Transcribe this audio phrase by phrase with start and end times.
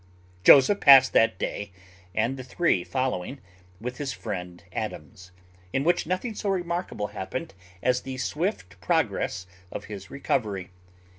[0.43, 1.71] Joseph passed that day,
[2.15, 3.39] and the three following,
[3.79, 5.29] with his friend Adams,
[5.73, 10.71] in which nothing so remarkable happened as the swift progress of his recovery.